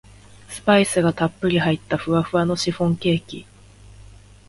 [0.49, 3.45] スパイスがたっぷり入ったふわふわのシフォンケーキ